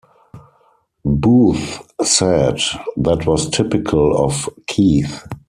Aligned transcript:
Booth 1.05 1.93
said 2.01 2.59
That 2.97 3.27
was 3.27 3.51
typical 3.51 4.17
of 4.17 4.49
Keith. 4.65 5.27